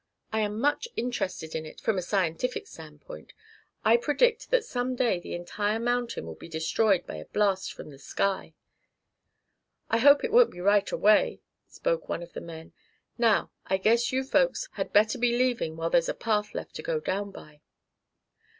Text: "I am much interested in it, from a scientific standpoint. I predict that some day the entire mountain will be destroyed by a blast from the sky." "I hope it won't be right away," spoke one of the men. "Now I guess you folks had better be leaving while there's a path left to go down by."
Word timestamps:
"I 0.33 0.39
am 0.39 0.59
much 0.59 0.87
interested 0.95 1.53
in 1.53 1.63
it, 1.63 1.79
from 1.79 1.99
a 1.99 2.01
scientific 2.01 2.65
standpoint. 2.65 3.33
I 3.85 3.97
predict 3.97 4.49
that 4.49 4.65
some 4.65 4.95
day 4.95 5.19
the 5.19 5.35
entire 5.35 5.77
mountain 5.79 6.25
will 6.25 6.33
be 6.33 6.49
destroyed 6.49 7.05
by 7.05 7.17
a 7.17 7.25
blast 7.25 7.71
from 7.71 7.91
the 7.91 7.99
sky." 7.99 8.55
"I 9.91 9.99
hope 9.99 10.23
it 10.23 10.31
won't 10.31 10.49
be 10.49 10.59
right 10.59 10.91
away," 10.91 11.41
spoke 11.67 12.09
one 12.09 12.23
of 12.23 12.33
the 12.33 12.41
men. 12.41 12.73
"Now 13.19 13.51
I 13.67 13.77
guess 13.77 14.11
you 14.11 14.23
folks 14.23 14.69
had 14.71 14.91
better 14.91 15.19
be 15.19 15.37
leaving 15.37 15.77
while 15.77 15.91
there's 15.91 16.09
a 16.09 16.15
path 16.15 16.55
left 16.55 16.73
to 16.77 16.81
go 16.81 16.99
down 16.99 17.29
by." 17.29 17.61